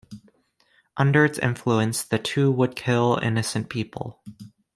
Under 0.97 1.25
its 1.25 1.37
influence, 1.37 2.01
the 2.01 2.17
two 2.17 2.51
would 2.51 2.75
kill 2.75 3.19
innocent 3.21 3.69
people. 3.69 4.23